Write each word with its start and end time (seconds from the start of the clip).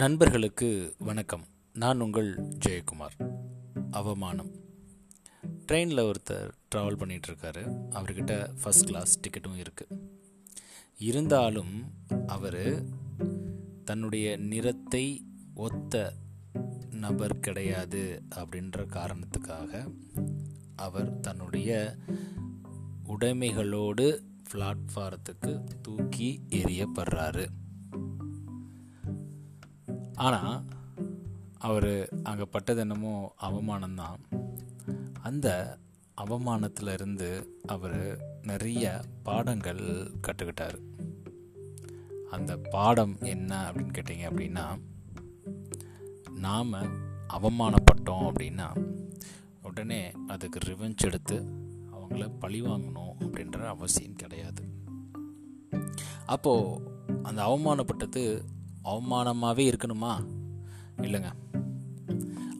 நண்பர்களுக்கு 0.00 0.94
வணக்கம். 0.98 1.44
நான் 1.72 2.00
உங்கள் 2.00 2.38
ஜெயக்குமார். 2.38 3.40
அவமானம். 3.90 4.50
ட்ரெயினில் 5.66 6.10
ஒருத்தர் 6.10 6.50
ட்ராவல் 6.74 6.98
பண்ணிகிட்ருக்காரு 6.98 7.86
அவர்கிட்ட 7.90 8.50
ஃபஸ்ட் 8.64 8.84
கிளாஸ் 8.84 9.20
டிக்கெட்டும் 9.20 9.64
இருக்குது 9.64 9.98
இருந்தாலும் 10.98 11.92
அவர் 12.26 12.84
தன்னுடைய 13.84 14.36
நிறத்தை 14.36 15.24
ஒத்த 15.54 16.12
நபர் 16.90 17.40
கிடையாது 17.40 18.22
அப்படின்ற 18.34 18.86
காரணத்துக்காக 18.86 19.92
அவர் 20.76 21.20
தன்னுடைய 21.20 21.96
உடைமைகளோடு 23.08 24.22
பிளாட்ஃபாரத்துக்கு 24.52 25.64
தூக்கி 25.82 26.42
எறியப்படுறாரு. 26.50 27.46
ஆனால் 30.20 30.64
அவர் 31.58 32.08
அங்கே 32.22 32.44
பட்டது 32.44 32.80
என்னமோ 32.80 33.34
அவமானம்தான். 33.40 34.18
அந்த 35.22 35.78
அவமானத்தில் 36.20 36.92
இருந்து 36.92 37.58
அவர் 37.66 38.20
நிறைய 38.42 39.00
பாடங்கள் 39.22 40.10
கற்றுக்கிட்டார் 40.28 40.78
அந்த 42.30 42.56
பாடம் 42.56 43.16
என்ன 43.20 43.72
அப்படின்னு 43.72 43.92
கேட்டிங்க 43.98 44.26
அப்படின்னா 44.30 44.66
நாம் 46.30 46.72
அவமானப்பட்டோம் 47.28 48.30
அப்படின்னா 48.30 48.68
உடனே 49.62 50.12
அதுக்கு 50.26 50.58
ரிவெஞ்ச் 50.58 50.96
எடுத்து 50.96 51.36
அவங்கள 51.92 52.38
பழி 52.38 52.62
வாங்கணும் 52.62 53.12
அப்படின்ற 53.18 53.66
அவசியம் 53.66 54.14
கிடையாது. 54.14 54.64
அப்போது 56.26 56.80
அந்த 57.22 57.42
அவமானப்பட்டது 57.42 58.42
அவமானமாகவே 58.84 59.72
இருக்கணுமா? 59.72 60.26
இல்லைங்க. 60.96 61.32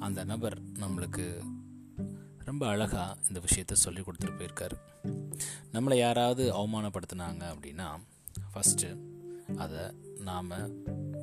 அந்த 0.00 0.24
நபர் 0.24 0.62
நம்மளுக்கு 0.72 1.40
ரொம்ப 2.38 2.66
அழகாக 2.66 3.16
இந்த 3.28 3.40
விஷயத்த 3.40 3.72
சொல்லி 3.72 4.00
கொடுத்துட்டு 4.00 4.38
போயிருக்காரு. 4.38 4.76
நம்மளை 5.72 5.94
யாராவது 5.94 6.52
அவமானப்படுத்தினாங்க 6.54 7.42
அப்படின்னா 7.54 7.86
ஃபஸ்ட்டு 8.54 8.98
அதை 9.56 9.80
நாம் 10.20 10.48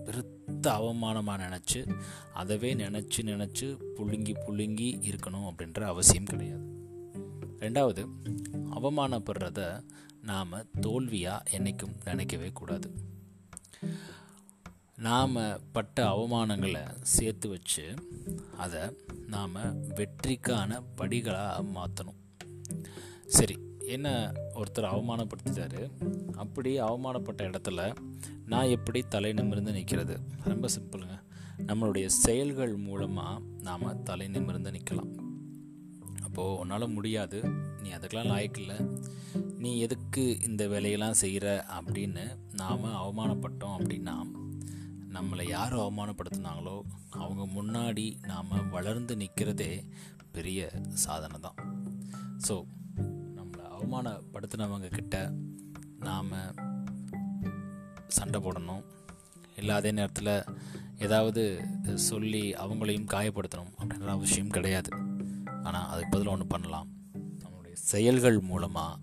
பெருத்த 0.05 0.71
அவமானமாக 0.71 1.39
நினச்சி 1.39 2.01
அதவே 2.35 2.73
நினச்சி 2.73 3.21
நினச்சி 3.21 3.79
புழுங்கி 3.95 4.33
புழுங்கி 4.47 5.11
இருக்கணும் 5.11 5.49
அப்படின்ற 5.49 5.81
அவசியம் 5.81 6.23
கிடையாது. 6.23 6.65
ரெண்டாவது 7.59 8.07
அவமானப்படுறத 8.71 9.83
நாம் 10.21 10.51
தோல்வியாக 10.81 11.57
என்றைக்கும் 11.57 11.95
நினைக்கவே 12.03 12.51
கூடாது. 12.51 12.91
நாம் 15.05 15.35
பட்ட 15.71 15.95
அவமானங்களை 16.09 16.81
சேர்த்து 17.01 17.47
வச்சு 17.49 17.85
அதை 18.57 18.81
நாம் 19.27 19.55
வெற்றிக்கான 19.97 20.79
படிகளாக 20.97 21.65
மாற்றணும் 21.75 22.19
சரி 23.27 23.55
என்ன 23.87 24.31
ஒருத்தர் 24.55 24.91
அவமானப்படுத்திட்டாரு? 24.95 25.81
அப்படி 26.35 26.71
அவமானப்பட்ட 26.81 27.41
இடத்துல 27.49 27.81
நான் 28.45 28.73
எப்படி 28.77 28.99
தலை 29.07 29.33
நிமிர்ந்து 29.33 29.71
நிற்கிறது 29.71 30.15
ரொம்ப 30.43 30.67
சிம்பிளுங்க. 30.75 31.17
நம்மளுடைய 31.67 32.05
செயல்கள் 32.05 32.75
மூலமாக 32.75 33.43
நாம் 33.61 34.03
தலை 34.03 34.27
நிமிர்ந்து 34.27 34.71
நிற்கலாம் 34.71 35.13
அப்போது 36.23 36.59
உன்னால் 36.59 36.87
முடியாது. 36.87 37.39
நீ 37.81 37.89
அதுக்கெலாம் 37.89 38.31
லாய்க்கில்லை 38.31 38.79
நீ 39.57 39.79
எதுக்கு 39.79 40.23
இந்த 40.41 40.63
வேலையெல்லாம் 40.67 41.21
செய்கிற 41.23 41.65
அப்படின்னு 41.77 42.25
நாம் 42.53 42.83
அவமானப்பட்டோம் 43.03 43.75
அப்படின்னா 43.77 44.15
நம்மளை 45.15 45.43
யார் 45.47 45.75
அவமானப்படுத்தினாங்களோ 45.75 46.75
அவங்க 47.23 47.43
முன்னாடி 47.57 48.05
நாம் 48.31 48.69
வளர்ந்து 48.69 49.15
நிற்கிறதே 49.15 49.71
பெரிய 50.31 50.69
சாதனை 50.91 51.39
தான். 51.39 51.59
ஸோ 52.47 52.55
நம்மளை 53.37 53.63
அவமானப்படுத்தினவங்க 53.77 54.89
கிட்ட 54.97 55.31
நாம் 55.99 56.33
சண்டை 58.07 58.39
போடணும். 58.41 58.83
இல்லை 59.55 59.75
அதே 59.75 59.91
நேரத்தில் 59.91 60.33
ஏதாவது 60.97 61.43
சொல்லி 62.09 62.43
அவங்களையும் 62.63 63.11
காயப்படுத்தணும் 63.13 63.73
அப்படின்ற 63.79 64.11
அவசியம் 64.17 64.53
கிடையாது. 64.57 64.91
ஆனால் 65.63 65.87
அதுக்கு 65.91 66.11
பதிலாக 66.11 66.35
ஒன்று 66.35 66.47
பண்ணலாம். 66.47 66.89
நம்மளுடைய 67.43 67.75
செயல்கள் 67.93 68.39
மூலமாக 68.39 69.01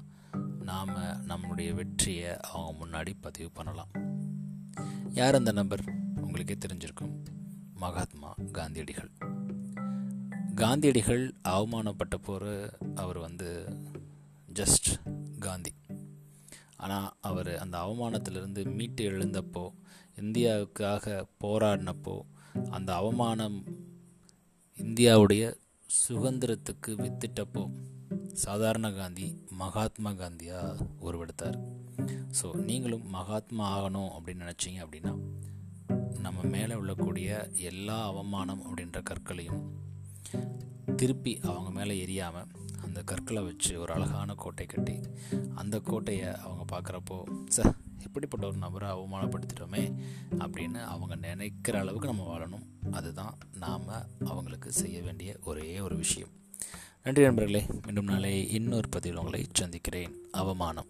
நாம் 0.70 0.94
நம்மளுடைய 1.30 1.70
வெற்றியை 1.74 2.30
அவங்க 2.50 2.70
முன்னாடி 2.82 3.12
பதிவு 3.20 3.50
பண்ணலாம். 3.50 3.92
யார் 5.20 5.34
அந்த 5.34 5.52
நபர்? 5.52 5.84
உங்களுக்கே 6.32 6.56
தெரிஞ்சிருக்கும் 6.64 7.10
மகாத்மா 7.74 8.34
காந்தியடிகள். 8.52 9.08
காந்தியடிகள் 10.54 11.34
அவமானப்பட்ட 11.48 12.14
போர் 12.22 12.78
அவர் 12.94 13.18
வந்து 13.18 13.48
ஜஸ்ட் 14.54 14.88
காந்தி. 15.38 15.72
ஆனால் 16.76 17.12
அவர் 17.20 17.58
அந்த 17.58 17.78
அவமானத்திலிருந்து 17.78 18.62
மீட்டு 18.74 19.10
எழுந்தப்போ 19.10 19.64
இந்தியாவுக்காக 20.22 21.26
போராடினப்போ 21.44 22.16
அந்த 22.70 22.94
அவமானம் 22.94 23.64
இந்தியாவுடைய 24.78 25.44
சுதந்திரத்துக்கு 26.08 26.94
வித்திட்டப்போ 27.04 27.64
சாதாரண 28.32 28.92
காந்தி 28.92 29.36
மகாத்மா 29.50 30.10
காந்தியாக 30.10 30.88
உருவெடுத்தார். 31.02 31.60
ஸோ 32.40 32.48
நீங்களும் 32.54 33.06
மகாத்மா 33.10 33.66
ஆகணும் 33.78 34.12
அப்படின்னு 34.16 34.46
நினச்சிங்க 34.46 34.80
அப்படின்னா 34.84 35.14
நம்ம 36.18 36.42
மேலே 36.42 36.74
உள்ளக்கூடிய 36.74 37.52
எல்லா 37.54 38.06
அவமானம் 38.06 38.62
அப்படின்ற 38.66 39.02
கற்களையும் 39.02 39.62
திருப்பி 40.96 41.40
அவங்க 41.42 41.70
மேலே 41.70 42.06
எரியாமல் 42.06 42.46
அந்த 42.82 43.02
கற்களை 43.02 43.42
வச்சு 43.42 43.80
ஒரு 43.80 43.92
அழகான 43.92 44.34
கோட்டை 44.34 44.66
கட்டி 44.66 45.00
அந்த 45.54 45.80
கோட்டையை 45.80 46.36
அவங்க 46.36 46.64
பார்க்குறப்போ 46.72 47.46
சார் 47.46 47.76
எப்படிப்பட்ட 48.04 48.46
ஒரு 48.46 48.56
நபரை 48.56 48.90
அவமானப்படுத்திட்டோமே 48.90 49.94
அப்படின்னு 50.38 50.82
அவங்க 50.84 51.16
நினைக்கிற 51.16 51.78
அளவுக்கு 51.78 52.08
நம்ம 52.08 52.38
வாழணும். 52.38 52.90
அதுதான் 52.90 53.38
நாம் 53.54 53.84
அவங்களுக்கு 54.24 54.72
செய்ய 54.72 55.02
வேண்டிய 55.02 55.36
ஒரே 55.44 55.80
ஒரு 55.80 55.96
விஷயம். 55.96 56.28
நன்றி 57.04 57.22
நண்பர்களே 57.22 57.66
மீண்டும் 57.84 58.04
நாளை 58.04 58.50
இன்னொரு 58.50 58.88
பதிவில் 58.88 59.18
உங்களை 59.18 59.46
சந்திக்கிறேன். 59.52 60.16
அவமானம். 60.30 60.86